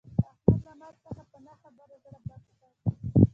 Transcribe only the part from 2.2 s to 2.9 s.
بد کړ.